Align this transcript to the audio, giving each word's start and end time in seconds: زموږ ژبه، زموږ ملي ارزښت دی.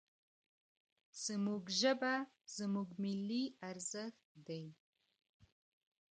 زموږ 1.25 1.63
ژبه، 1.79 2.13
زموږ 2.57 2.89
ملي 3.03 3.43
ارزښت 3.69 4.19
دی. 4.47 4.65